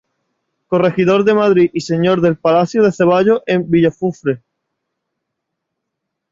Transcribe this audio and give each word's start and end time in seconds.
Corregidor 0.65 1.23
de 1.25 1.35
Madrid 1.35 1.69
y 1.75 1.81
Señor 1.81 2.21
del 2.21 2.35
Palacio 2.35 2.81
de 2.81 2.91
Ceballos 2.91 3.43
en 3.45 3.69
Villafufre. 3.69 4.41